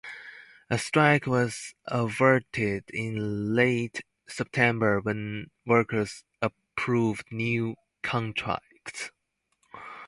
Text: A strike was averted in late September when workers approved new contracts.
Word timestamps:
A 0.71 0.79
strike 0.79 1.27
was 1.27 1.75
averted 1.85 2.85
in 2.89 3.53
late 3.53 4.01
September 4.25 4.99
when 4.99 5.51
workers 5.67 6.23
approved 6.41 7.31
new 7.31 7.75
contracts. 8.01 9.11